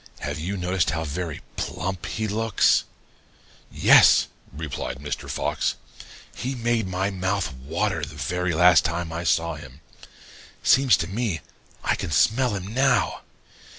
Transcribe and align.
Have 0.21 0.39
you 0.39 0.57
noticed 0.57 0.89
how 0.89 1.03
very 1.03 1.41
plump 1.57 2.07
he 2.07 2.27
looks?' 2.27 2.85
"'Yes,' 3.71 4.29
replied 4.51 4.97
Mr. 4.97 5.29
Fox. 5.29 5.75
'He 6.35 6.55
made 6.55 6.87
my 6.87 7.11
mouth 7.11 7.53
water 7.53 8.03
the 8.03 8.15
very 8.15 8.55
last 8.55 8.83
time 8.83 9.13
I 9.13 9.23
saw 9.23 9.53
him. 9.53 9.79
Seems 10.63 10.97
to 11.05 11.07
me 11.07 11.41
I 11.83 11.93
can 11.93 12.09
smell 12.09 12.55
him 12.55 12.73
now. 12.73 13.21